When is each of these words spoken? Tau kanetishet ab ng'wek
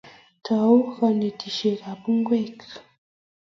Tau 0.43 0.73
kanetishet 0.97 1.81
ab 1.91 2.01
ng'wek 2.17 2.59